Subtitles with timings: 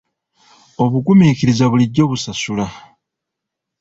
[0.83, 2.65] Obugumiikiriza bulijjo busasula.